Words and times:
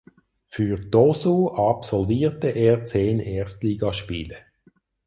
Für 0.47 0.89
Tosu 0.89 1.49
absolvierte 1.51 2.47
er 2.47 2.85
zehn 2.85 3.19
Erstligaspiele. 3.19 4.35